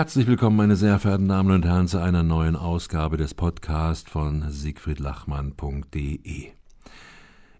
[0.00, 4.50] Herzlich willkommen, meine sehr verehrten Damen und Herren, zu einer neuen Ausgabe des Podcasts von
[4.50, 6.52] siegfriedlachmann.de.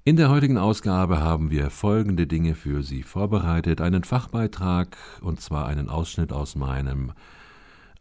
[0.04, 3.82] In der heutigen Ausgabe haben wir folgende Dinge für Sie vorbereitet.
[3.82, 7.12] Einen Fachbeitrag, und zwar einen Ausschnitt aus meinem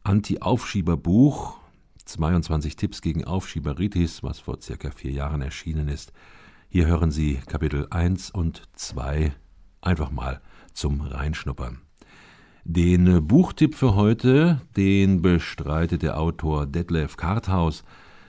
[0.04, 1.58] Anti-Aufschieber-Buch
[2.06, 6.14] 22 Tipps gegen Aufschieberitis, was vor circa vier Jahren erschienen ist.
[6.70, 9.34] Hier hören Sie Kapitel 1 und 2
[9.81, 10.40] einfach mal
[10.71, 11.81] zum Reinschnuppern.
[12.72, 17.84] Den Buchtipp für heute, den bestreitet der Autor Detlef Karthaus.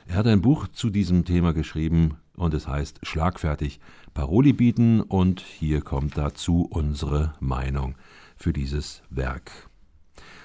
[0.07, 3.81] Er hat ein Buch zu diesem Thema geschrieben und es heißt Schlagfertig
[4.15, 7.97] Paroli bieten und hier kommt dazu unsere Meinung
[8.35, 9.69] für dieses Werk.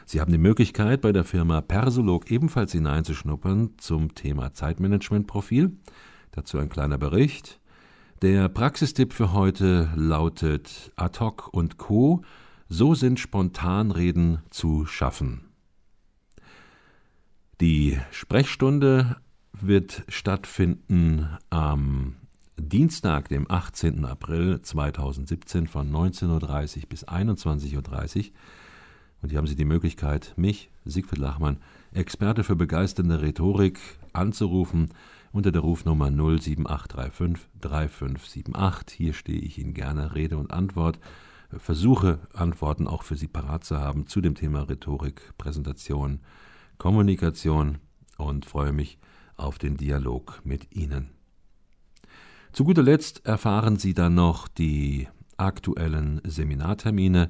[0.05, 5.72] Sie haben die Möglichkeit, bei der Firma Persolog ebenfalls hineinzuschnuppern zum Thema Zeitmanagement-Profil.
[6.34, 7.62] Dazu ein kleiner Bericht.
[8.22, 12.23] Der Praxistipp für heute lautet Ad hoc und Co.
[12.67, 15.41] So sind Spontanreden zu schaffen.
[17.61, 19.17] Die Sprechstunde
[19.53, 22.16] wird stattfinden am
[22.57, 24.03] Dienstag, dem 18.
[24.05, 27.75] April 2017 von 19.30 Uhr bis 21.30
[28.17, 28.23] Uhr.
[29.22, 31.57] Und hier haben Sie die Möglichkeit, mich, Siegfried Lachmann,
[31.94, 33.79] Experte für begeisternde Rhetorik,
[34.11, 34.89] anzurufen
[35.31, 38.97] unter der Rufnummer 07835 3578.
[38.97, 41.00] Hier stehe ich Ihnen gerne Rede und Antwort
[41.58, 46.20] versuche Antworten auch für Sie parat zu haben zu dem Thema Rhetorik, Präsentation,
[46.78, 47.80] Kommunikation
[48.17, 48.97] und freue mich
[49.38, 51.09] auf den Dialog mit Ihnen.
[52.52, 57.30] Zu guter Letzt erfahren Sie dann noch die aktuellen Seminartermine,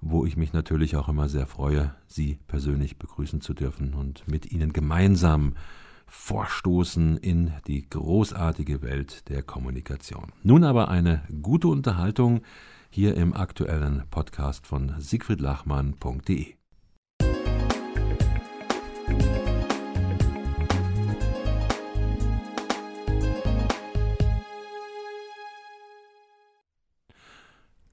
[0.00, 4.50] wo ich mich natürlich auch immer sehr freue, Sie persönlich begrüßen zu dürfen und mit
[4.50, 5.54] Ihnen gemeinsam
[6.08, 10.32] vorstoßen in die großartige Welt der Kommunikation.
[10.42, 12.42] Nun aber eine gute Unterhaltung
[12.90, 16.54] hier im aktuellen Podcast von siegfriedlachmann.de.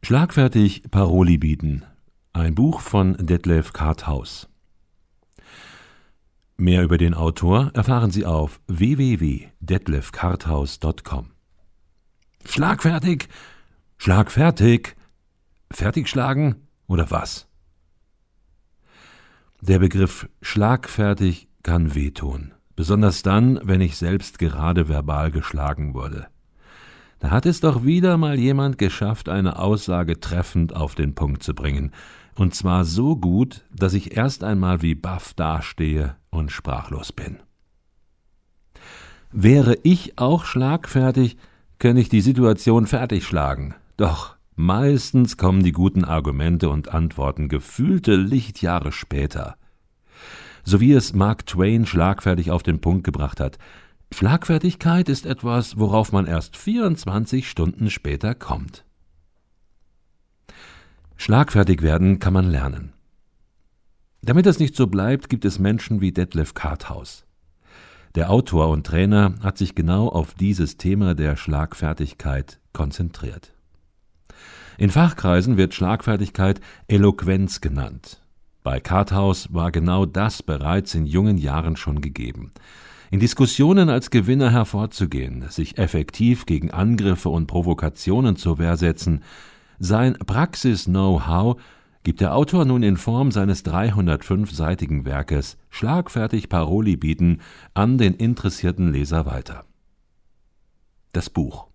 [0.01, 1.85] Schlagfertig Paroli bieten.
[2.33, 4.49] Ein Buch von Detlef Karthaus.
[6.57, 11.29] Mehr über den Autor erfahren Sie auf www.detlefkarthaus.com.
[12.45, 13.29] Schlagfertig
[14.03, 14.97] Schlag fertig.
[15.71, 17.47] Fertig schlagen oder was?
[19.61, 26.27] Der Begriff schlagfertig kann wehtun, besonders dann, wenn ich selbst gerade verbal geschlagen wurde.
[27.19, 31.55] Da hat es doch wieder mal jemand geschafft, eine Aussage treffend auf den Punkt zu
[31.55, 31.93] bringen,
[32.35, 37.37] und zwar so gut, dass ich erst einmal wie baff dastehe und sprachlos bin.
[39.31, 41.37] Wäre ich auch schlagfertig,
[41.79, 48.15] könnte ich die Situation fertig schlagen, doch meistens kommen die guten Argumente und Antworten gefühlte
[48.15, 49.55] Lichtjahre später.
[50.63, 53.57] So wie es Mark Twain schlagfertig auf den Punkt gebracht hat,
[54.13, 58.85] Schlagfertigkeit ist etwas, worauf man erst 24 Stunden später kommt.
[61.17, 62.93] Schlagfertig werden kann man lernen.
[64.21, 67.25] Damit es nicht so bleibt, gibt es Menschen wie Detlef Karthaus.
[68.15, 73.53] Der Autor und Trainer hat sich genau auf dieses Thema der Schlagfertigkeit konzentriert.
[74.77, 78.21] In Fachkreisen wird Schlagfertigkeit Eloquenz genannt.
[78.63, 82.51] Bei Karthaus war genau das bereits in jungen Jahren schon gegeben.
[83.11, 89.21] In Diskussionen als Gewinner hervorzugehen, sich effektiv gegen Angriffe und Provokationen zur Wehr setzen,
[89.77, 91.59] sein Praxis-Know-how
[92.03, 97.41] gibt der Autor nun in Form seines 305-seitigen Werkes schlagfertig Paroli bieten
[97.73, 99.65] an den interessierten Leser weiter.
[101.11, 101.67] Das Buch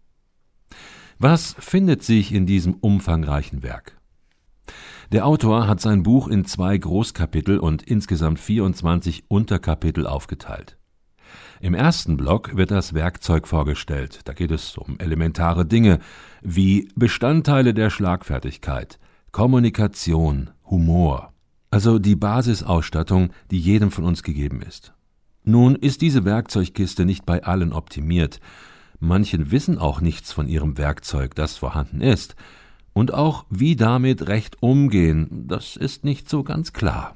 [1.18, 3.96] was findet sich in diesem umfangreichen Werk?
[5.10, 10.76] Der Autor hat sein Buch in zwei Großkapitel und insgesamt 24 Unterkapitel aufgeteilt.
[11.60, 14.20] Im ersten Block wird das Werkzeug vorgestellt.
[14.24, 15.98] Da geht es um elementare Dinge
[16.42, 18.98] wie Bestandteile der Schlagfertigkeit,
[19.32, 21.32] Kommunikation, Humor,
[21.70, 24.94] also die Basisausstattung, die jedem von uns gegeben ist.
[25.42, 28.40] Nun ist diese Werkzeugkiste nicht bei allen optimiert,
[29.00, 32.34] Manchen wissen auch nichts von ihrem Werkzeug, das vorhanden ist,
[32.92, 37.14] und auch wie damit recht umgehen, das ist nicht so ganz klar.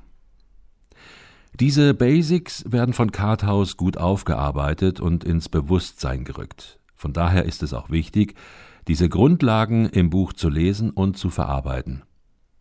[1.59, 6.79] Diese Basics werden von Karthaus gut aufgearbeitet und ins Bewusstsein gerückt.
[6.95, 8.37] Von daher ist es auch wichtig,
[8.89, 12.05] diese Grundlagen im Buch zu lesen und zu verarbeiten.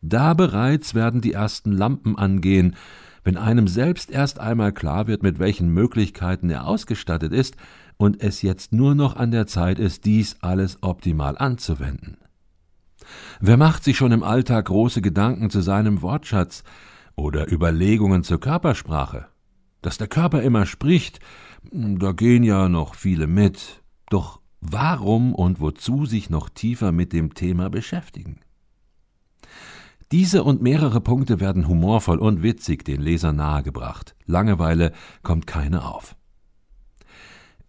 [0.02, 2.76] Da bereits werden die ersten Lampen angehen,
[3.24, 7.56] wenn einem selbst erst einmal klar wird, mit welchen Möglichkeiten er ausgestattet ist
[8.02, 12.18] und es jetzt nur noch an der Zeit ist, dies alles optimal anzuwenden.
[13.40, 16.64] Wer macht sich schon im Alltag große Gedanken zu seinem Wortschatz
[17.16, 19.28] Oder Überlegungen zur Körpersprache.
[19.82, 21.20] Dass der Körper immer spricht,
[21.72, 23.84] da gehen ja noch viele mit.
[24.10, 28.40] Doch warum und wozu sich noch tiefer mit dem Thema beschäftigen?
[30.12, 34.16] Diese und mehrere Punkte werden humorvoll und witzig den Leser nahegebracht.
[34.26, 36.16] Langeweile kommt keine auf.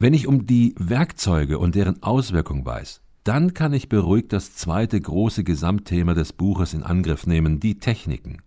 [0.02, 5.00] Wenn ich um die Werkzeuge und deren Auswirkung weiß, dann kann ich beruhigt das zweite
[5.00, 8.42] große Gesamtthema des Buches in Angriff nehmen, die Techniken.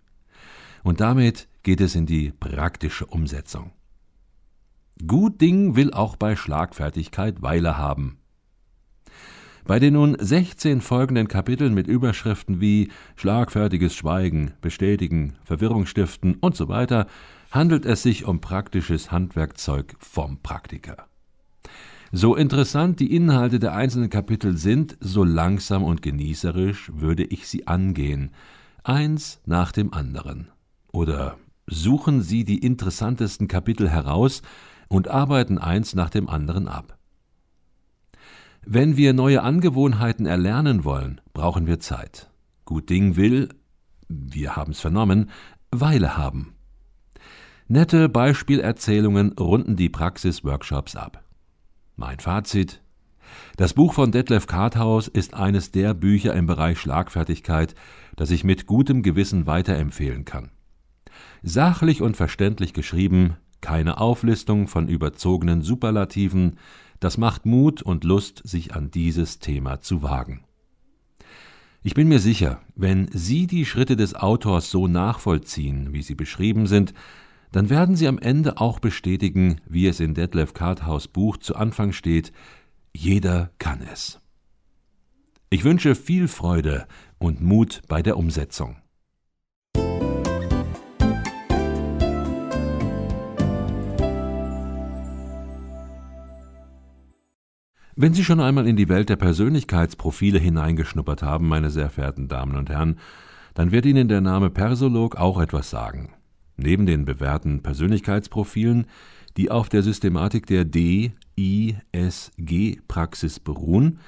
[0.83, 3.71] Und damit geht es in die praktische Umsetzung.
[5.07, 8.17] Gut Ding will auch bei Schlagfertigkeit Weile haben.
[9.63, 16.57] Bei den nun 16 folgenden Kapiteln mit Überschriften wie Schlagfertiges Schweigen, Bestätigen, Verwirrung stiften und
[16.57, 17.07] so weiter
[17.49, 21.07] handelt es sich um praktisches Handwerkzeug vom Praktiker.
[22.17, 27.67] So interessant die Inhalte der einzelnen Kapitel sind, so langsam und genießerisch würde ich sie
[27.67, 28.31] angehen,
[28.85, 30.47] eins nach dem anderen.
[30.93, 31.35] Oder
[31.67, 34.43] suchen Sie die interessantesten Kapitel heraus
[34.87, 36.97] und arbeiten eins nach dem anderen ab.
[38.65, 42.31] Wenn wir neue Angewohnheiten erlernen wollen, brauchen wir Zeit.
[42.63, 43.49] Gut Ding will,
[44.07, 45.31] wir haben's vernommen,
[45.69, 46.53] Weile haben.
[47.67, 51.24] Nette Beispielerzählungen runden die Praxisworkshops ab.
[51.95, 52.81] Mein Fazit
[53.57, 57.73] das Buch von Detlef Karthaus ist eines der Bücher im Bereich Schlagfertigkeit,
[58.15, 60.51] das ich mit gutem Gewissen weiterempfehlen kann.
[61.41, 66.57] Sachlich und verständlich geschrieben, keine Auflistung von überzogenen Superlativen,
[66.99, 70.43] das macht Mut und Lust, sich an dieses Thema zu wagen.
[71.81, 76.65] Ich bin mir sicher, wenn Sie die Schritte des Autors so nachvollziehen, wie sie beschrieben
[76.65, 76.93] sind,
[77.55, 81.93] dann werden Sie am Ende auch bestätigen, wie es in Detlef Karthaus Buch zu Anfang
[81.93, 82.33] steht,
[82.93, 84.19] jeder kann es.
[85.49, 86.85] Ich wünsche viel Freude
[87.17, 88.75] und Mut bei der Umsetzung.
[97.95, 102.57] Wenn Sie schon einmal in die Welt der Persönlichkeitsprofile hineingeschnuppert haben, meine sehr verehrten Damen
[102.57, 102.99] und Herren,
[103.53, 106.11] dann wird Ihnen der Name Persolog auch etwas sagen.
[106.57, 108.87] Neben den bewährten Persönlichkeitsprofilen,
[109.37, 113.99] die auf der Systematik der D-I-S-G-Praxis beruhen,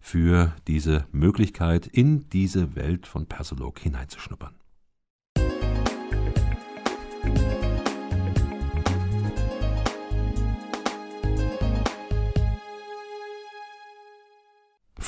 [0.00, 4.54] für diese Möglichkeit, in diese Welt von Persolog hineinzuschnuppern.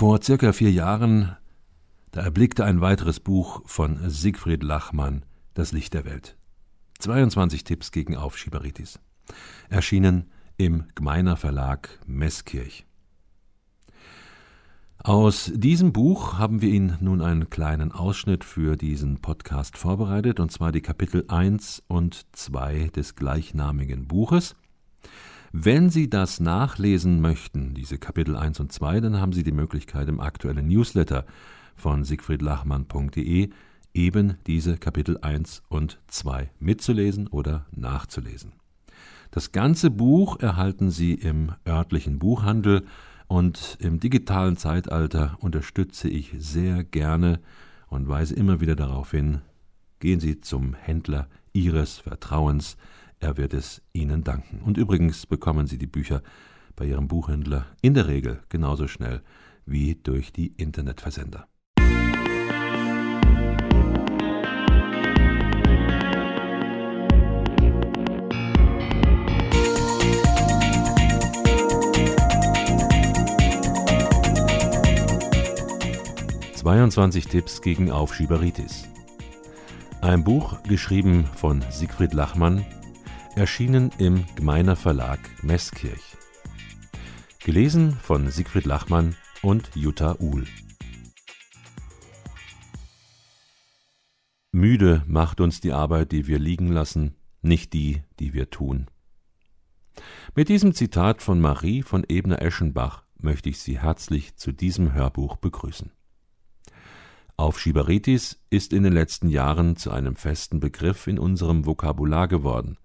[0.01, 1.37] Vor circa vier Jahren,
[2.13, 6.39] da erblickte ein weiteres Buch von Siegfried Lachmann das Licht der Welt.
[7.01, 8.99] 22 Tipps gegen Aufschieberitis.
[9.69, 12.87] Erschienen im Gmeiner Verlag Meßkirch.
[14.97, 20.51] Aus diesem Buch haben wir Ihnen nun einen kleinen Ausschnitt für diesen Podcast vorbereitet, und
[20.51, 24.57] zwar die Kapitel 1 und 2 des gleichnamigen Buches.
[25.53, 30.09] Wenn Sie das nachlesen möchten, diese Kapitel 1 und 2, dann haben Sie die Möglichkeit
[30.09, 31.25] im aktuellen Newsletter
[31.75, 33.51] von siegfriedlachmann.de
[33.93, 38.53] eben diese Kapitel 1 und 2 mitzulesen oder nachzulesen.
[39.33, 42.85] Das ganze Buch erhalten Sie im örtlichen Buchhandel
[43.27, 47.41] Und im digitalen Zeitalter unterstütze ich sehr gerne
[47.89, 49.41] und weise immer wieder darauf hin,
[50.01, 52.77] gehen Sie zum Händler Ihres Vertrauens,
[53.21, 54.63] er wird es Ihnen danken.
[54.63, 56.23] Und übrigens bekommen Sie die Bücher
[56.75, 59.23] bei Ihrem Buchhändler in der Regel genauso schnell
[59.67, 61.47] wie durch die Internetversender.
[76.61, 78.87] 22 Tipps gegen Aufschieberitis.
[80.03, 82.67] Ein Buch geschrieben von Siegfried Lachmann,
[83.41, 86.15] erschienen im Gmeiner Verlag Meßkirch.
[87.43, 90.45] Gelesen von Siegfried Lachmann und Jutta Uhl.
[94.53, 98.89] Müde macht uns die Arbeit, die wir liegen lassen, nicht die, die wir tun.
[100.35, 105.91] Mit diesem Zitat von Marie von Ebner-Eschenbach möchte ich Sie herzlich zu diesem Hörbuch begrüßen.
[107.39, 112.77] Aufschieberitis ist in den letzten Jahren zu einem festen Begriff in unserem Vokabular geworden.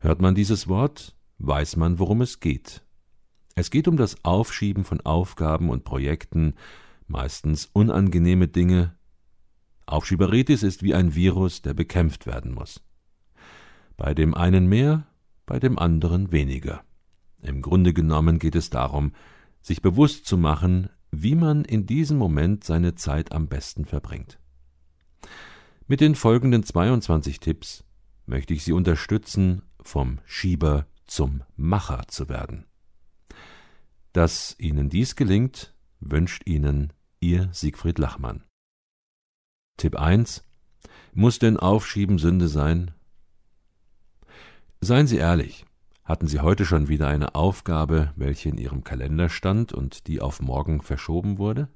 [0.00, 2.82] Hört man dieses Wort, weiß man, worum es geht.
[3.54, 6.54] Es geht um das Aufschieben von Aufgaben und Projekten,
[7.06, 8.96] meistens unangenehme Dinge.
[9.84, 12.82] Aufschieberitis ist wie ein Virus, der bekämpft werden muss.
[13.98, 15.06] Bei dem einen mehr,
[15.44, 16.82] bei dem anderen weniger.
[17.42, 19.12] Im Grunde genommen geht es darum,
[19.60, 24.38] sich bewusst zu machen, wie man in diesem Moment seine Zeit am besten verbringt.
[25.86, 27.84] Mit den folgenden 22 Tipps
[28.24, 32.66] möchte ich Sie unterstützen, vom Schieber zum Macher zu werden.
[34.12, 38.44] Dass Ihnen dies gelingt, wünscht Ihnen Ihr Siegfried Lachmann.
[39.76, 40.44] Tipp 1
[41.12, 42.92] Muss denn Aufschieben Sünde sein?
[44.80, 45.64] Seien Sie ehrlich,
[46.04, 50.40] hatten Sie heute schon wieder eine Aufgabe, welche in Ihrem Kalender stand und die auf
[50.40, 51.68] morgen verschoben wurde?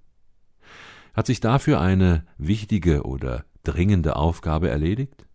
[1.12, 5.26] Hat sich dafür eine wichtige oder dringende Aufgabe erledigt?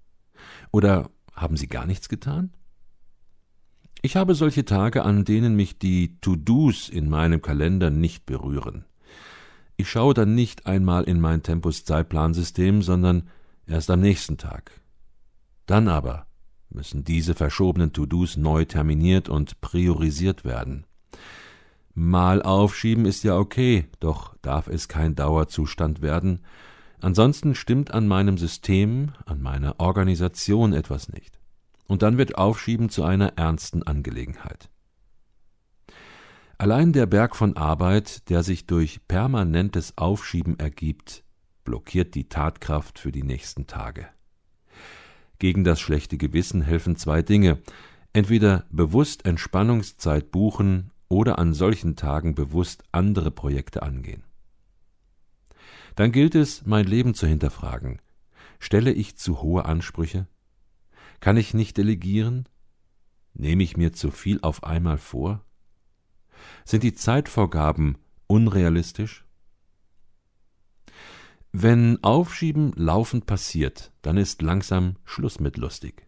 [0.71, 2.51] Oder haben Sie gar nichts getan?
[4.01, 8.85] Ich habe solche Tage, an denen mich die To-Dos in meinem Kalender nicht berühren.
[9.75, 13.29] Ich schaue dann nicht einmal in mein Tempus-Zeitplansystem, sondern
[13.67, 14.71] erst am nächsten Tag.
[15.65, 16.27] Dann aber
[16.69, 20.85] müssen diese verschobenen To-Dos neu terminiert und priorisiert werden.
[21.93, 26.39] Mal aufschieben ist ja okay, doch darf es kein Dauerzustand werden,
[27.01, 31.38] ansonsten stimmt an meinem System, an meiner Organisation etwas nicht.
[31.89, 34.69] Und dann wird Aufschieben zu einer ernsten Angelegenheit.
[36.59, 41.23] Allein der Berg von Arbeit, der sich durch permanentes Aufschieben ergibt,
[41.63, 44.07] blockiert die Tatkraft für die nächsten Tage.
[45.39, 47.59] Gegen das schlechte Gewissen helfen zwei Dinge.
[48.13, 54.23] Entweder bewusst Entspannungszeit buchen oder an solchen Tagen bewusst andere Projekte angehen.
[55.95, 57.99] Dann gilt es, mein Leben zu hinterfragen.
[58.59, 60.27] Stelle ich zu hohe Ansprüche?
[61.19, 62.47] Kann ich nicht delegieren?
[63.33, 65.43] Nehme ich mir zu viel auf einmal vor?
[66.65, 67.97] Sind die Zeitvorgaben
[68.27, 69.25] unrealistisch?
[71.51, 76.05] Wenn Aufschieben laufend passiert, dann ist langsam Schluss mit lustig.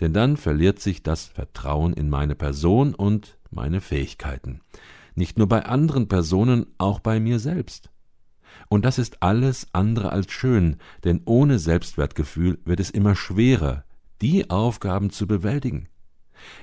[0.00, 4.60] Denn dann verliert sich das Vertrauen in meine Person und meine Fähigkeiten.
[5.14, 7.90] Nicht nur bei anderen Personen, auch bei mir selbst.
[8.68, 13.84] Und das ist alles andere als schön, denn ohne Selbstwertgefühl wird es immer schwerer,
[14.24, 15.86] die Aufgaben zu bewältigen.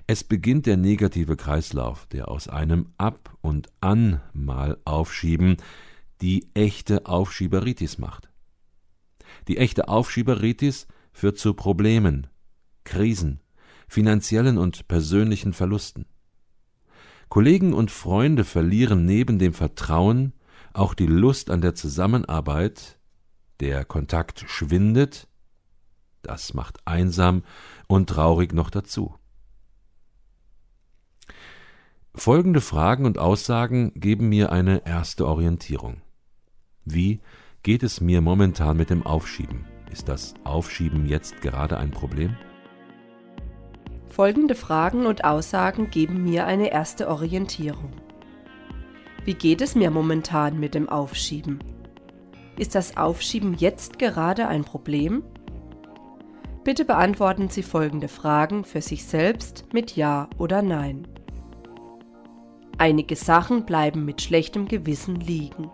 [0.07, 5.57] Es beginnt der negative Kreislauf, der aus einem Ab und An mal Aufschieben
[6.21, 8.31] die echte Aufschieberitis macht.
[9.47, 12.25] Die echte Aufschieberitis führt zu Problemen,
[12.83, 13.41] Krisen,
[13.87, 16.07] finanziellen und persönlichen Verlusten.
[17.29, 20.33] Kollegen und Freunde verlieren neben dem Vertrauen
[20.73, 22.97] auch die Lust an der Zusammenarbeit,
[23.59, 25.27] der Kontakt schwindet,
[26.21, 27.43] das macht einsam
[27.87, 29.15] und traurig noch dazu.
[32.13, 36.01] Folgende Fragen und Aussagen geben mir eine erste Orientierung.
[36.83, 37.21] Wie
[37.63, 39.65] geht es mir momentan mit dem Aufschieben?
[39.91, 42.35] Ist das Aufschieben jetzt gerade ein Problem?
[44.09, 47.93] Folgende Fragen und Aussagen geben mir eine erste Orientierung.
[49.23, 51.59] Wie geht es mir momentan mit dem Aufschieben?
[52.57, 55.23] Ist das Aufschieben jetzt gerade ein Problem?
[56.63, 61.07] Bitte beantworten Sie folgende Fragen für sich selbst mit Ja oder Nein.
[62.77, 65.71] Einige Sachen bleiben mit schlechtem Gewissen liegen.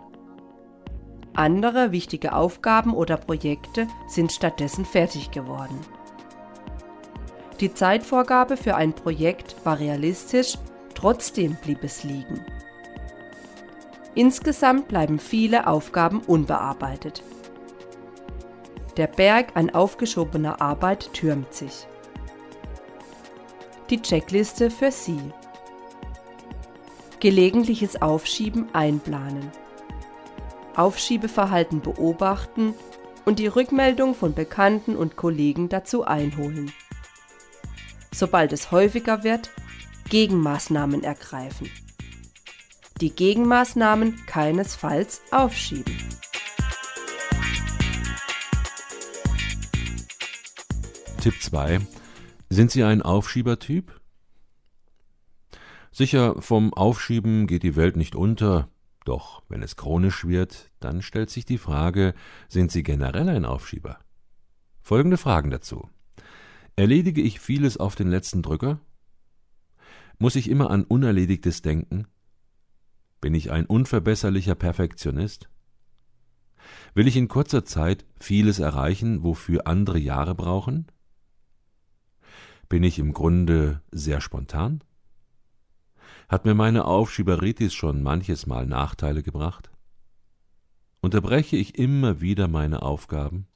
[1.34, 5.80] Andere wichtige Aufgaben oder Projekte sind stattdessen fertig geworden.
[7.60, 10.58] Die Zeitvorgabe für ein Projekt war realistisch,
[10.96, 12.46] trotzdem blieb es liegen.
[14.16, 17.22] Insgesamt bleiben viele Aufgaben unbearbeitet.
[18.98, 21.88] Der Berg an aufgeschobener Arbeit türmt sich.
[23.92, 25.22] Die Checkliste für Sie.
[27.20, 29.52] Gelegentliches Aufschieben einplanen.
[30.76, 32.74] Aufschiebeverhalten beobachten
[33.24, 36.72] und die Rückmeldung von Bekannten und Kollegen dazu einholen.
[38.12, 39.52] Sobald es häufiger wird,
[40.10, 41.70] Gegenmaßnahmen ergreifen.
[43.00, 45.96] Die Gegenmaßnahmen keinesfalls aufschieben.
[51.20, 51.82] Tipp 2.
[52.50, 54.00] Sind Sie ein Aufschiebertyp?
[55.92, 58.70] Sicher, vom Aufschieben geht die Welt nicht unter,
[59.04, 62.14] doch wenn es chronisch wird, dann stellt sich die Frage,
[62.50, 64.00] sind Sie generell ein Aufschieber?
[64.82, 65.90] Folgende Fragen dazu.
[66.76, 68.80] Erledige ich vieles auf den letzten Drücker?
[70.20, 72.08] Muss ich immer an Unerledigtes denken?
[73.22, 75.50] Bin ich ein unverbesserlicher Perfektionist?
[76.94, 80.88] Will ich in kurzer Zeit vieles erreichen, wofür andere Jahre brauchen?
[82.70, 84.84] Bin ich im Grunde sehr spontan?
[86.28, 89.72] Hat mir meine Aufschieberitis schon manches Mal Nachteile gebracht?
[91.00, 93.48] Unterbreche ich immer wieder meine Aufgaben?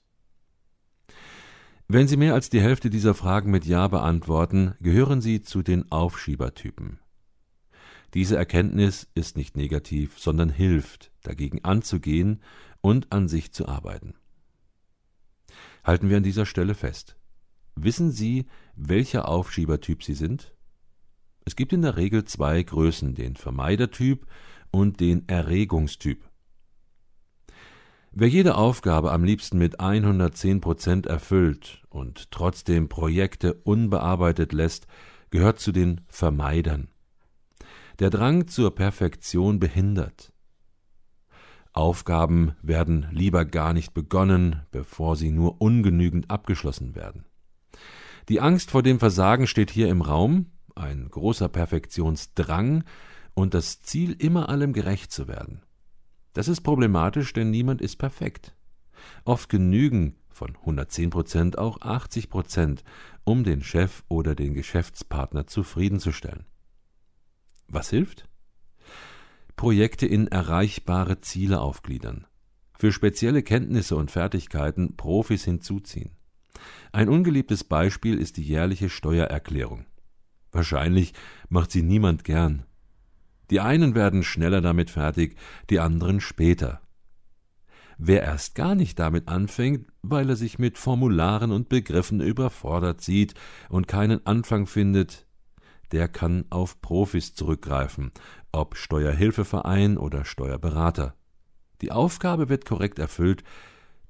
[1.89, 5.91] Wenn Sie mehr als die Hälfte dieser Fragen mit Ja beantworten, gehören Sie zu den
[5.91, 6.99] Aufschiebertypen.
[8.13, 12.41] Diese Erkenntnis ist nicht negativ, sondern hilft, dagegen anzugehen
[12.79, 14.15] und an sich zu arbeiten.
[15.83, 17.17] Halten wir an dieser Stelle fest.
[17.75, 20.53] Wissen Sie, welcher Aufschiebertyp Sie sind?
[21.45, 24.27] Es gibt in der Regel zwei Größen, den Vermeidertyp
[24.71, 26.29] und den Erregungstyp.
[28.11, 34.85] Wer jede Aufgabe am liebsten mit 110 Prozent erfüllt und trotzdem Projekte unbearbeitet lässt,
[35.29, 36.89] gehört zu den Vermeidern.
[37.99, 40.33] Der Drang zur Perfektion behindert.
[41.71, 47.23] Aufgaben werden lieber gar nicht begonnen, bevor sie nur ungenügend abgeschlossen werden.
[48.29, 52.83] Die Angst vor dem Versagen steht hier im Raum, ein großer Perfektionsdrang
[53.33, 55.63] und das Ziel, immer allem gerecht zu werden.
[56.33, 58.55] Das ist problematisch, denn niemand ist perfekt.
[59.25, 62.83] Oft genügen von 110 Prozent auch 80 Prozent,
[63.23, 66.45] um den Chef oder den Geschäftspartner zufriedenzustellen.
[67.67, 68.27] Was hilft?
[69.55, 72.25] Projekte in erreichbare Ziele aufgliedern.
[72.77, 76.17] Für spezielle Kenntnisse und Fertigkeiten Profis hinzuziehen.
[76.91, 79.85] Ein ungeliebtes Beispiel ist die jährliche Steuererklärung.
[80.51, 81.13] Wahrscheinlich
[81.49, 82.63] macht sie niemand gern.
[83.49, 85.37] Die einen werden schneller damit fertig,
[85.69, 86.81] die anderen später.
[87.97, 93.35] Wer erst gar nicht damit anfängt, weil er sich mit Formularen und Begriffen überfordert sieht
[93.69, 95.27] und keinen Anfang findet,
[95.91, 98.11] der kann auf Profis zurückgreifen,
[98.51, 101.15] ob Steuerhilfeverein oder Steuerberater.
[101.81, 103.43] Die Aufgabe wird korrekt erfüllt,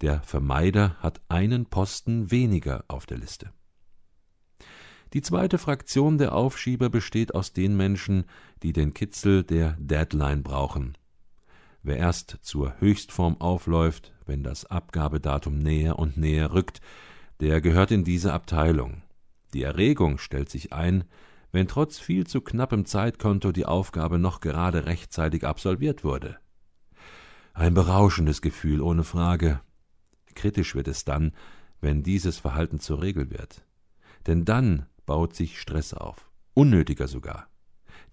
[0.02, 3.52] der Vermeider hat einen Posten weniger auf der Liste.
[5.14, 8.26] Die zweite Fraktion der Aufschieber besteht aus den Menschen,
[8.64, 10.98] die den Kitzel der Deadline brauchen.
[11.84, 16.80] Wer erst zur Höchstform aufläuft, wenn das Abgabedatum näher und näher rückt,
[17.40, 19.02] der gehört in diese Abteilung.
[19.54, 21.04] Die Erregung stellt sich ein,
[21.52, 26.38] wenn trotz viel zu knappem Zeitkonto die Aufgabe noch gerade rechtzeitig absolviert wurde.
[27.54, 29.60] Ein berauschendes Gefühl ohne Frage.
[30.36, 31.34] Kritisch wird es dann,
[31.80, 33.66] wenn dieses Verhalten zur Regel wird.
[34.28, 37.48] Denn dann baut sich Stress auf, unnötiger sogar.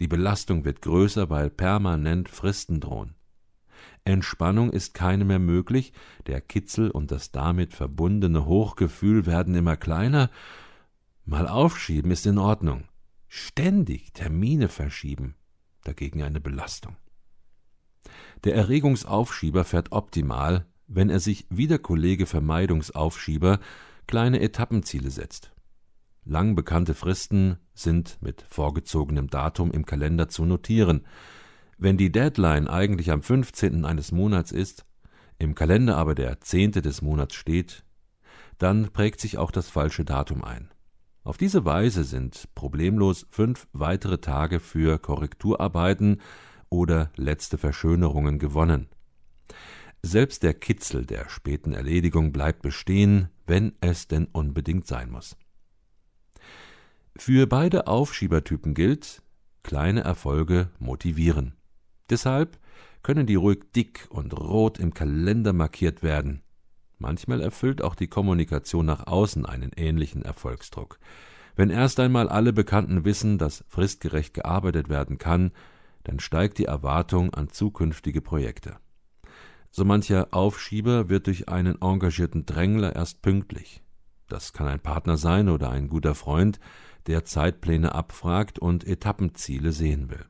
[0.01, 3.15] Die Belastung wird größer, weil permanent Fristen drohen.
[4.05, 5.93] Entspannung ist keine mehr möglich,
[6.27, 10.31] der Kitzel und das damit verbundene Hochgefühl werden immer kleiner.
[11.25, 12.85] Mal aufschieben ist in Ordnung.
[13.29, 15.35] Ständig Termine verschieben,
[15.85, 16.97] dagegen eine Belastung.
[18.45, 23.61] Der Erregungsaufschieber fährt optimal, wenn er sich wie der Kollege Vermeidungsaufschieber
[24.07, 25.53] kleine Etappenziele setzt.
[26.25, 31.07] Lang bekannte Fristen sind mit vorgezogenem Datum im Kalender zu notieren.
[31.79, 33.85] Wenn die Deadline eigentlich am 15.
[33.85, 34.85] eines Monats ist,
[35.39, 36.73] im Kalender aber der 10.
[36.73, 37.85] des Monats steht,
[38.59, 40.71] dann prägt sich auch das falsche Datum ein.
[41.23, 46.21] Auf diese Weise sind problemlos fünf weitere Tage für Korrekturarbeiten
[46.69, 48.89] oder letzte Verschönerungen gewonnen.
[50.03, 55.37] Selbst der Kitzel der späten Erledigung bleibt bestehen, wenn es denn unbedingt sein muss.
[57.17, 59.23] Für beide Aufschiebertypen gilt,
[59.65, 61.57] kleine Erfolge motivieren.
[62.11, 62.59] Deshalb
[63.03, 66.43] können die ruhig dick und rot im Kalender markiert werden.
[66.99, 70.99] Manchmal erfüllt auch die Kommunikation nach außen einen ähnlichen Erfolgsdruck.
[71.57, 75.53] Wenn erst einmal alle Bekannten wissen, dass fristgerecht gearbeitet werden kann,
[76.05, 78.77] dann steigt die Erwartung an zukünftige Projekte.
[79.71, 83.83] So mancher Aufschieber wird durch einen engagierten Drängler erst pünktlich.
[84.29, 86.59] Das kann ein Partner sein oder ein guter Freund,
[87.07, 90.25] der Zeitpläne abfragt und Etappenziele sehen will.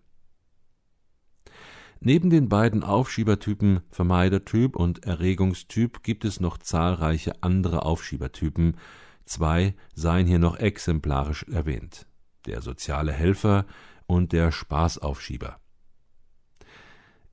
[2.01, 8.77] Neben den beiden Aufschiebertypen Vermeidertyp und Erregungstyp gibt es noch zahlreiche andere Aufschiebertypen,
[9.24, 12.07] zwei seien hier noch exemplarisch erwähnt
[12.48, 13.66] der soziale Helfer
[14.07, 15.61] und der Spaßaufschieber.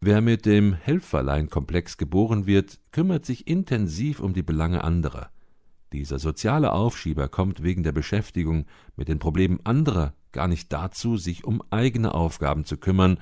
[0.01, 5.31] Wer mit dem Helferleinkomplex geboren wird, kümmert sich intensiv um die Belange anderer.
[5.93, 11.45] Dieser soziale Aufschieber kommt wegen der Beschäftigung mit den Problemen anderer gar nicht dazu, sich
[11.45, 13.17] um eigene Aufgaben zu kümmern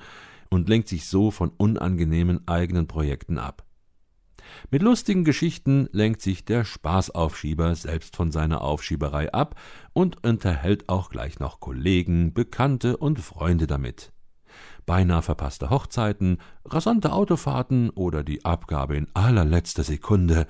[0.50, 3.64] und lenkt sich so von unangenehmen eigenen Projekten ab.
[4.70, 9.58] Mit lustigen Geschichten lenkt sich der Spaßaufschieber selbst von seiner Aufschieberei ab
[9.92, 14.13] und unterhält auch gleich noch Kollegen, Bekannte und Freunde damit.
[14.86, 20.46] Beinahe verpasste Hochzeiten, rasante Autofahrten oder die Abgabe in allerletzter Sekunde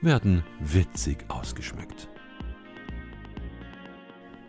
[0.00, 2.08] werden witzig ausgeschmückt.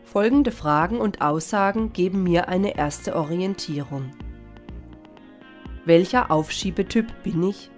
[0.03, 4.11] Folgende Fragen und Aussagen geben mir eine erste Orientierung.
[5.85, 7.69] Welcher Aufschiebetyp bin ich?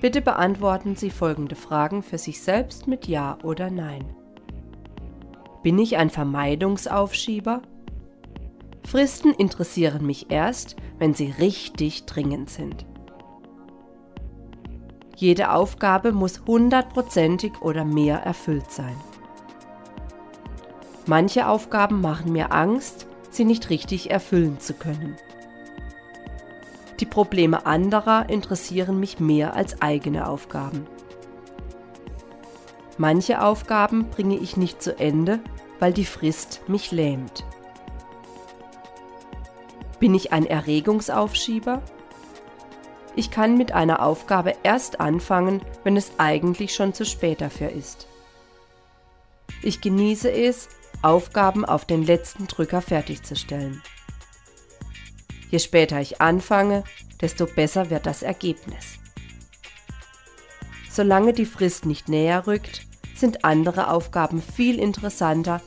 [0.00, 4.14] Bitte beantworten Sie folgende Fragen für sich selbst mit Ja oder Nein.
[5.62, 7.62] Bin ich ein Vermeidungsaufschieber?
[8.86, 12.86] Fristen interessieren mich erst, wenn sie richtig dringend sind.
[15.16, 18.96] Jede Aufgabe muss hundertprozentig oder mehr erfüllt sein.
[21.06, 25.16] Manche Aufgaben machen mir Angst, sie nicht richtig erfüllen zu können.
[27.00, 30.86] Die Probleme anderer interessieren mich mehr als eigene Aufgaben.
[32.98, 35.40] Manche Aufgaben bringe ich nicht zu Ende,
[35.80, 37.44] weil die Frist mich lähmt.
[39.98, 41.82] Bin ich ein Erregungsaufschieber?
[43.14, 48.06] Ich kann mit einer Aufgabe erst anfangen, wenn es eigentlich schon zu spät dafür ist.
[49.62, 50.68] Ich genieße es,
[51.00, 53.82] Aufgaben auf den letzten Drücker fertigzustellen.
[55.50, 56.84] Je später ich anfange,
[57.20, 58.98] desto besser wird das Ergebnis.
[60.90, 65.62] Solange die Frist nicht näher rückt, sind andere Aufgaben viel interessanter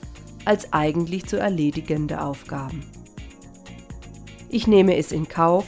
[0.46, 2.84] als eigentlich zu erledigende Aufgaben.
[4.50, 5.66] Ich nehme es in Kauf,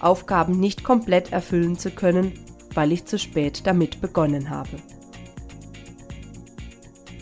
[0.00, 2.32] Aufgaben nicht komplett erfüllen zu können,
[2.74, 4.76] weil ich zu spät damit begonnen habe.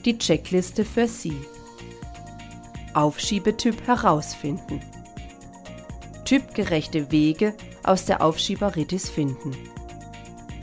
[0.04, 1.36] Die Checkliste für Sie.
[2.94, 4.80] Aufschiebetyp herausfinden
[6.30, 9.50] typgerechte Wege aus der Aufschieberitis finden.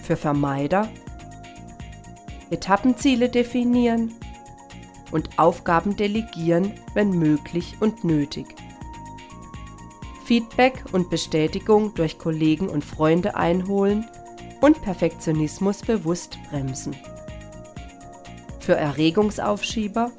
[0.01, 0.87] Für Vermeider
[2.49, 4.13] Etappenziele definieren
[5.11, 8.45] und Aufgaben delegieren, wenn möglich und nötig.
[10.27, 14.05] Feedback und Bestätigung durch Kollegen und Freunde einholen
[14.59, 16.97] und Perfektionismus bewusst bremsen.
[18.59, 20.11] Für Erregungsaufschieber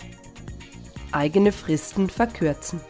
[1.13, 2.81] eigene Fristen verkürzen.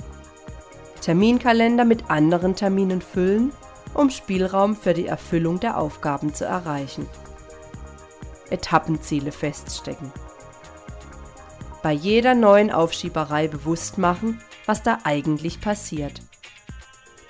[1.01, 3.51] Terminkalender mit anderen Terminen füllen,
[3.95, 7.09] um Spielraum für die Erfüllung der Aufgaben zu erreichen.
[8.49, 10.13] Etappenziele feststecken.
[11.83, 16.23] Bei jeder neuen Aufschieberei bewusst machen, was da eigentlich passiert.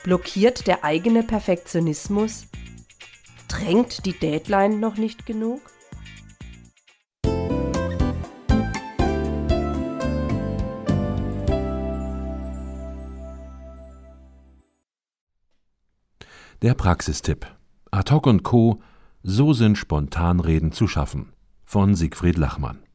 [0.04, 2.46] Blockiert der eigene Perfektionismus?
[3.48, 5.60] Drängt die Deadline noch nicht genug?
[16.62, 17.46] Der Praxistipp.
[17.90, 18.80] Ad hoc und Co.
[19.22, 21.32] So sind Spontanreden zu schaffen.
[21.64, 22.87] Von Siegfried Lachmann.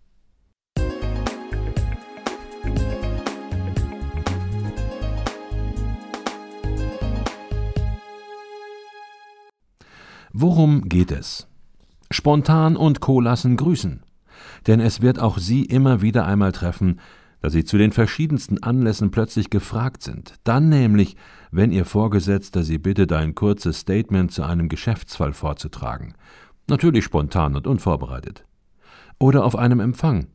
[10.36, 11.48] Worum geht es?
[12.10, 13.22] Spontan und Co.
[13.22, 14.02] lassen grüßen.
[14.66, 17.00] Denn es wird auch Sie immer wieder einmal treffen,
[17.42, 20.34] da Sie zu den verschiedensten Anlässen plötzlich gefragt sind.
[20.44, 21.18] Dann nämlich,
[21.52, 26.16] wenn Ihr Vorgesetzter Sie bittet, ein kurzes Statement zu einem Geschäftsfall vorzutragen.
[26.68, 28.44] Natürlich spontan und unvorbereitet.
[29.20, 30.30] Oder auf einem Empfang.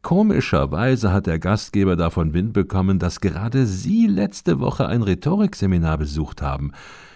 [0.00, 6.40] Komischerweise hat der Gastgeber davon Wind bekommen, dass gerade Sie letzte Woche ein Rhetorikseminar besucht
[6.40, 6.72] haben.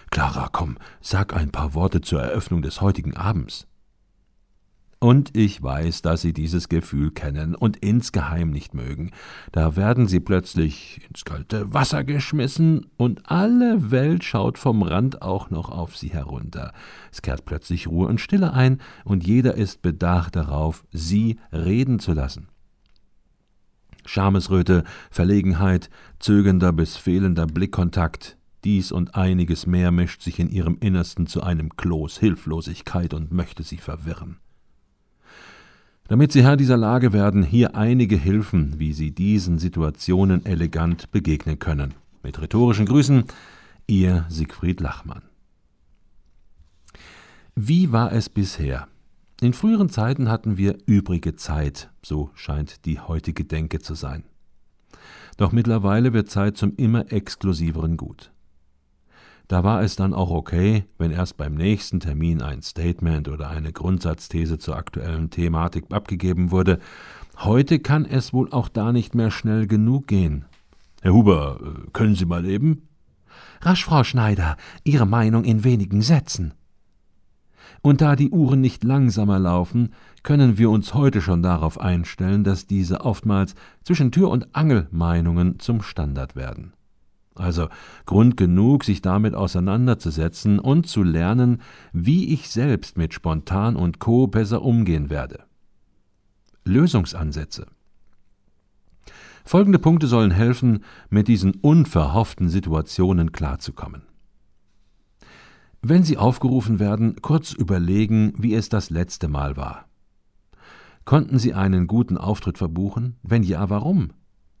[0.09, 3.67] Clara, komm, sag ein paar Worte zur Eröffnung des heutigen Abends.
[4.99, 9.11] Und ich weiß, dass Sie dieses Gefühl kennen und insgeheim nicht mögen.
[9.51, 15.51] Da werden Sie plötzlich ins kalte Wasser geschmissen und alle Welt schaut vom Rand auch
[15.51, 16.73] noch auf Sie herunter.
[17.11, 22.13] Es kehrt plötzlich Ruhe und Stille ein und jeder ist bedacht darauf, Sie reden zu
[22.13, 22.47] lassen.
[24.03, 31.27] Schamesröte, Verlegenheit, zögernder bis fehlender Blickkontakt, Dies und einiges mehr mischt sich in ihrem Innersten
[31.27, 34.37] zu einem Kloß Hilflosigkeit und möchte sie verwirren.
[36.07, 41.59] Damit Sie Herr dieser Lage werden, hier einige Hilfen, wie Sie diesen Situationen elegant begegnen
[41.59, 41.95] können.
[42.23, 43.25] Mit rhetorischen Grüßen,
[43.87, 45.23] Ihr Siegfried Lachmann.
[47.55, 48.87] Wie war es bisher?
[49.41, 54.23] In früheren Zeiten hatten wir übrige Zeit, so scheint die heutige Denke zu sein.
[55.35, 58.31] Doch mittlerweile wird Zeit zum immer exklusiveren Gut.
[59.47, 63.71] Da war es dann auch okay, wenn erst beim nächsten Termin ein Statement oder eine
[63.71, 66.79] Grundsatzthese zur aktuellen Thematik abgegeben wurde.
[67.37, 70.45] Heute kann es wohl auch da nicht mehr schnell genug gehen.
[71.01, 72.89] Herr Huber, äh, können Sie mal eben?
[73.61, 76.53] Rasch, Frau Schneider, Ihre Meinung in wenigen Sätzen.
[77.81, 82.67] Und da die Uhren nicht langsamer laufen, können wir uns heute schon darauf einstellen, dass
[82.67, 86.73] diese oftmals zwischen Tür und Angel Meinungen zum Standard werden.
[87.39, 87.69] Also
[88.05, 91.61] Grund genug, sich damit auseinanderzusetzen und zu lernen,
[91.93, 94.27] wie ich selbst mit Spontan und Co.
[94.27, 95.43] besser umgehen werde.
[96.63, 97.67] Lösungsansätze.
[99.45, 104.01] Folgende Punkte sollen helfen, mit diesen unverhofften Situationen klarzukommen.
[105.81, 109.85] Wenn Sie aufgerufen werden, kurz überlegen, wie es das letzte Mal war.
[111.05, 113.15] Konnten Sie einen guten Auftritt verbuchen?
[113.23, 114.09] Wenn ja, warum?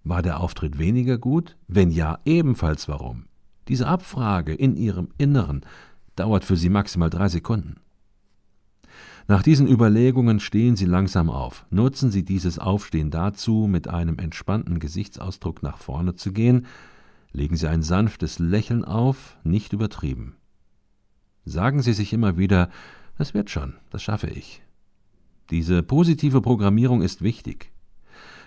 [0.07, 1.57] War der Auftritt weniger gut?
[1.67, 3.25] Wenn ja, ebenfalls warum?
[3.67, 5.65] Diese Abfrage in Ihrem Inneren
[6.15, 7.75] dauert für Sie maximal drei Sekunden.
[9.27, 11.65] Nach diesen Überlegungen stehen Sie langsam auf.
[11.71, 16.67] Nutzen Sie dieses Aufstehen dazu, mit einem entspannten Gesichtsausdruck nach vorne zu gehen.
[17.33, 20.37] Legen Sie ein sanftes Lächeln auf, nicht übertrieben.
[21.43, 22.69] Sagen Sie sich immer wieder,
[23.17, 24.61] das wird schon, das schaffe ich.
[25.49, 27.73] Diese positive Programmierung ist wichtig.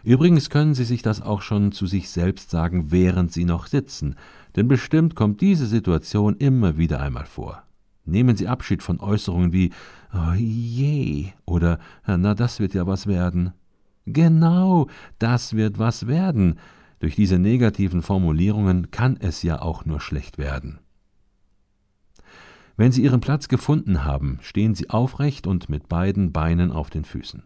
[0.03, 4.17] Übrigens können Sie sich das auch schon zu sich selbst sagen, während Sie noch sitzen,
[4.57, 7.63] denn bestimmt kommt diese Situation immer wieder einmal vor.
[8.05, 9.71] Nehmen Sie Abschied von Äußerungen wie
[10.13, 13.53] oh je oder na das wird ja was werden.
[14.07, 16.59] Genau, das wird was werden.
[16.99, 20.81] Durch diese negativen Formulierungen kann es ja auch nur schlecht werden.
[22.77, 27.05] Wenn Sie Ihren Platz gefunden haben, stehen Sie aufrecht und mit beiden Beinen auf den
[27.05, 27.43] Füßen.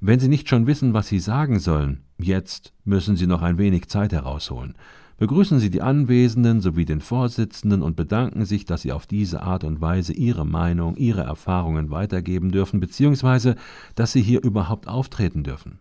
[0.00, 3.88] Wenn Sie nicht schon wissen, was Sie sagen sollen, jetzt müssen Sie noch ein wenig
[3.88, 4.74] Zeit herausholen.
[5.18, 9.64] Begrüßen Sie die Anwesenden sowie den Vorsitzenden und bedanken sich, dass Sie auf diese Art
[9.64, 13.56] und Weise Ihre Meinung, Ihre Erfahrungen weitergeben dürfen, beziehungsweise
[13.96, 15.80] dass Sie hier überhaupt auftreten dürfen.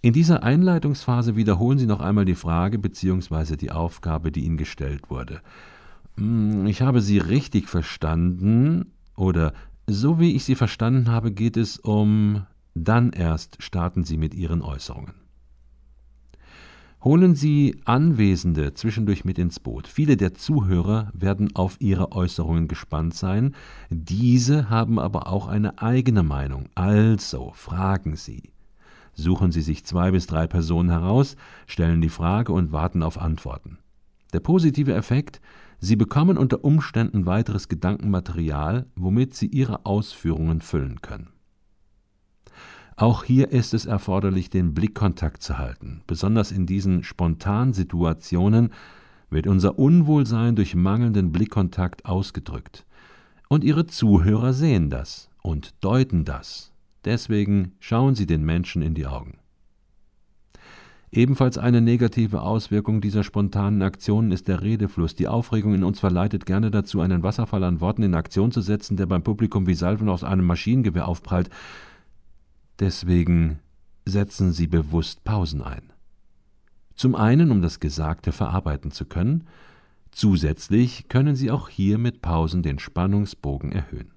[0.00, 3.56] In dieser Einleitungsphase wiederholen Sie noch einmal die Frage bzw.
[3.56, 5.40] die Aufgabe, die Ihnen gestellt wurde.
[6.16, 9.52] Hm, ich habe Sie richtig verstanden oder
[9.88, 14.62] so wie ich Sie verstanden habe, geht es um dann erst starten Sie mit Ihren
[14.62, 15.14] Äußerungen.
[17.02, 19.86] Holen Sie Anwesende zwischendurch mit ins Boot.
[19.86, 23.54] Viele der Zuhörer werden auf Ihre Äußerungen gespannt sein,
[23.88, 26.68] diese haben aber auch eine eigene Meinung.
[26.74, 28.50] Also fragen Sie.
[29.14, 33.78] Suchen Sie sich zwei bis drei Personen heraus, stellen die Frage und warten auf Antworten.
[34.32, 35.40] Der positive Effekt,
[35.80, 41.30] Sie bekommen unter Umständen weiteres Gedankenmaterial, womit Sie Ihre Ausführungen füllen können.
[42.96, 46.02] Auch hier ist es erforderlich, den Blickkontakt zu halten.
[46.08, 48.70] Besonders in diesen Spontansituationen
[49.30, 52.84] wird unser Unwohlsein durch mangelnden Blickkontakt ausgedrückt.
[53.48, 56.72] Und Ihre Zuhörer sehen das und deuten das.
[57.04, 59.38] Deswegen schauen Sie den Menschen in die Augen.
[61.10, 65.14] Ebenfalls eine negative Auswirkung dieser spontanen Aktionen ist der Redefluss.
[65.14, 68.96] Die Aufregung in uns verleitet gerne dazu, einen Wasserfall an Worten in Aktion zu setzen,
[68.96, 71.48] der beim Publikum wie Salven aus einem Maschinengewehr aufprallt.
[72.78, 73.58] Deswegen
[74.04, 75.92] setzen Sie bewusst Pausen ein.
[76.94, 79.44] Zum einen, um das Gesagte verarbeiten zu können,
[80.10, 84.10] zusätzlich können Sie auch hier mit Pausen den Spannungsbogen erhöhen.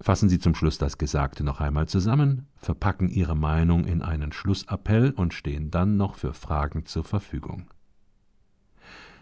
[0.00, 5.10] Fassen Sie zum Schluss das Gesagte noch einmal zusammen, verpacken Ihre Meinung in einen Schlussappell
[5.10, 7.70] und stehen dann noch für Fragen zur Verfügung.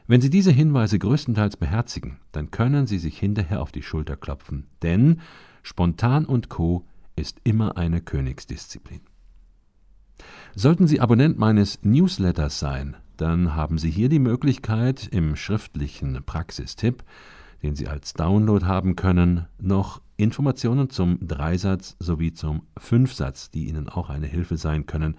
[0.07, 4.67] Wenn Sie diese Hinweise größtenteils beherzigen, dann können Sie sich hinterher auf die Schulter klopfen,
[4.83, 5.21] denn
[5.63, 6.85] Spontan und Co.
[7.17, 9.01] ist immer eine Königsdisziplin.
[10.55, 17.05] Sollten Sie Abonnent meines Newsletters sein, dann haben Sie hier die Möglichkeit, im schriftlichen Praxistipp
[17.65, 23.89] den Sie als Download haben können, noch Informationen zum Dreisatz sowie zum Fünfsatz, die Ihnen
[23.89, 25.17] auch eine Hilfe sein können,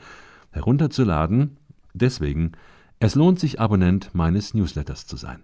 [0.52, 1.58] herunterzuladen.
[1.94, 2.52] Deswegen,
[3.00, 5.44] es lohnt sich, Abonnent meines Newsletters zu sein.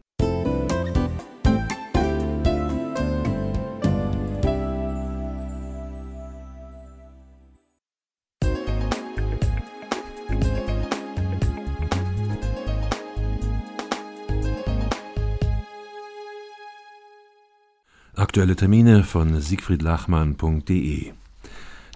[18.32, 21.12] Aktuelle Termine von siegfriedlachmann.de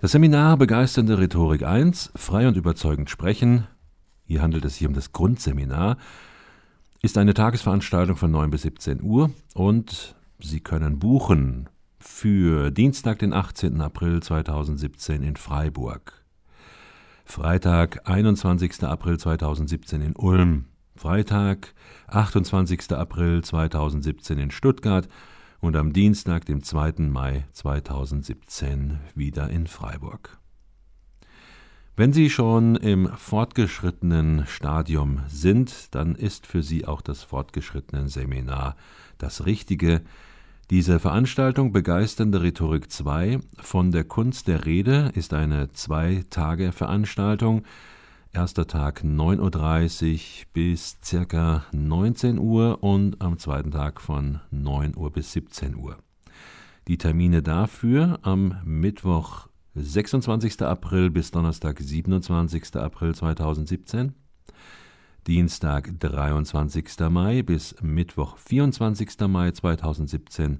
[0.01, 3.67] Das Seminar Begeisternde Rhetorik 1, frei und überzeugend sprechen,
[4.25, 5.95] hier handelt es sich um das Grundseminar,
[7.01, 11.69] ist eine Tagesveranstaltung von 9 bis 17 Uhr und Sie können buchen
[12.01, 13.79] für Dienstag, den 18.
[13.79, 16.25] April 2017 in Freiburg,
[17.23, 18.83] Freitag, 21.
[18.83, 20.65] April 2017 in Ulm,
[20.97, 21.73] Freitag,
[22.07, 22.91] 28.
[22.91, 25.07] April 2017 in Stuttgart
[25.61, 26.93] und am Dienstag, dem 2.
[27.09, 30.39] Mai 2017 wieder in Freiburg.
[31.97, 38.75] Wenn Sie schon im fortgeschrittenen Stadium sind, dann ist für Sie auch das fortgeschrittene Seminar
[39.17, 40.01] das Richtige.
[40.69, 47.63] Diese Veranstaltung Begeisternde Rhetorik 2 von der Kunst der Rede ist eine Zwei-Tage-Veranstaltung,
[48.35, 50.97] Erster Tag 9.30 Uhr bis
[51.29, 51.63] ca.
[51.71, 55.95] 19 Uhr und am zweiten Tag von 9 Uhr bis 17 Uhr.
[56.89, 60.63] Die Termine dafür am Mittwoch 26.
[60.63, 62.75] April bis Donnerstag 27.
[62.75, 64.13] April 2017,
[65.27, 67.09] Dienstag 23.
[67.09, 69.17] Mai bis Mittwoch 24.
[69.29, 70.59] Mai 2017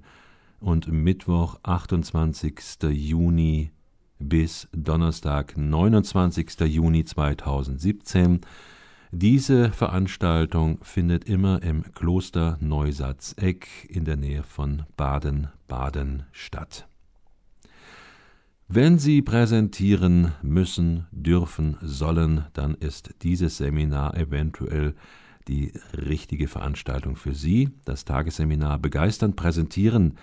[0.61, 2.55] und Mittwoch 28.
[2.91, 3.71] Juni
[4.19, 6.59] bis Donnerstag, 29.
[6.61, 8.41] Juni 2017.
[9.11, 16.87] Diese Veranstaltung findet immer im Kloster Neusatz-Eck in der Nähe von Baden-Baden statt.
[18.67, 24.95] Wenn Sie präsentieren müssen, dürfen, sollen, dann ist dieses Seminar eventuell
[25.47, 27.69] die richtige Veranstaltung für Sie.
[27.85, 30.17] Das Tagesseminar Begeistern präsentieren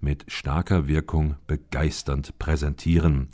[0.00, 3.28] mit starker Wirkung begeisternd präsentieren.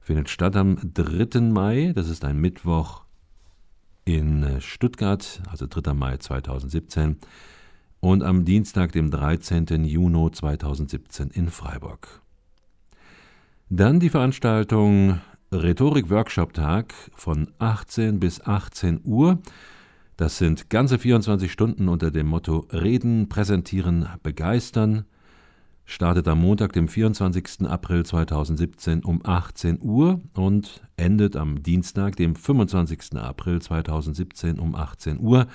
[0.00, 1.40] Findet statt am 3.
[1.40, 3.04] Mai, das ist ein Mittwoch
[4.04, 5.94] in Stuttgart, also 3.
[5.94, 7.18] Mai 2017,
[8.00, 9.84] und am Dienstag, dem 13.
[9.84, 12.20] Juni 2017 in Freiburg.
[13.70, 15.20] Dann die Veranstaltung
[15.52, 19.38] Rhetorik-Workshop-Tag von 18 bis 18 Uhr.
[20.16, 25.04] Das sind ganze 24 Stunden unter dem Motto Reden, Präsentieren, Begeistern
[25.92, 27.68] startet am Montag, dem 24.
[27.68, 33.16] April 2017 um 18 Uhr und endet am Dienstag, dem 25.
[33.18, 35.46] April 2017 um 18 Uhr.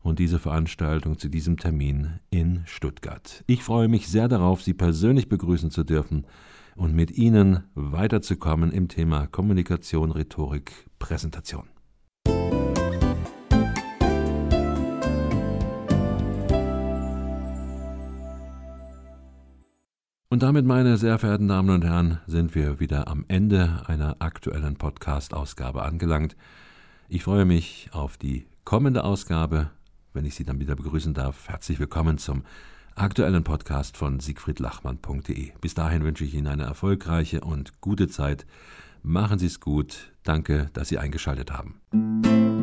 [0.00, 3.42] Und diese Veranstaltung zu diesem Termin in Stuttgart.
[3.46, 6.26] Ich freue mich sehr darauf, Sie persönlich begrüßen zu dürfen
[6.76, 11.73] und mit Ihnen weiterzukommen im Thema Kommunikation, Rhetorik, Präsentation.
[20.34, 24.74] Und damit, meine sehr verehrten Damen und Herren, sind wir wieder am Ende einer aktuellen
[24.74, 26.34] Podcast-Ausgabe angelangt.
[27.08, 29.70] Ich freue mich auf die kommende Ausgabe,
[30.12, 31.48] wenn ich Sie dann wieder begrüßen darf.
[31.48, 32.42] Herzlich willkommen zum
[32.96, 35.52] aktuellen Podcast von siegfriedlachmann.de.
[35.60, 38.44] Bis dahin wünsche ich Ihnen eine erfolgreiche und gute Zeit.
[39.04, 40.14] Machen Sie es gut.
[40.24, 42.53] Danke, dass Sie eingeschaltet haben.